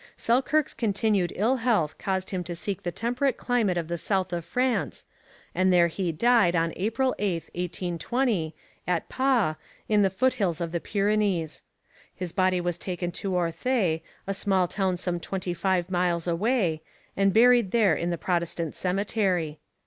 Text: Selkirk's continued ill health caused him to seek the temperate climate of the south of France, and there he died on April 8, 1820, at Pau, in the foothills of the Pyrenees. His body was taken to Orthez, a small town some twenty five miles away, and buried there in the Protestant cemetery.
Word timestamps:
Selkirk's 0.17 0.73
continued 0.73 1.31
ill 1.35 1.57
health 1.57 1.99
caused 1.99 2.31
him 2.31 2.43
to 2.45 2.55
seek 2.55 2.81
the 2.81 2.91
temperate 2.91 3.37
climate 3.37 3.77
of 3.77 3.87
the 3.87 3.99
south 3.99 4.33
of 4.33 4.43
France, 4.43 5.05
and 5.53 5.71
there 5.71 5.89
he 5.89 6.11
died 6.11 6.55
on 6.55 6.73
April 6.75 7.13
8, 7.19 7.43
1820, 7.53 8.55
at 8.87 9.07
Pau, 9.09 9.57
in 9.87 10.01
the 10.01 10.09
foothills 10.09 10.59
of 10.59 10.71
the 10.71 10.79
Pyrenees. 10.79 11.61
His 12.15 12.31
body 12.31 12.59
was 12.59 12.79
taken 12.79 13.11
to 13.11 13.33
Orthez, 13.35 14.01
a 14.25 14.33
small 14.33 14.67
town 14.67 14.97
some 14.97 15.19
twenty 15.19 15.53
five 15.53 15.91
miles 15.91 16.25
away, 16.25 16.81
and 17.15 17.31
buried 17.31 17.69
there 17.69 17.93
in 17.95 18.09
the 18.09 18.17
Protestant 18.17 18.73
cemetery. 18.75 19.59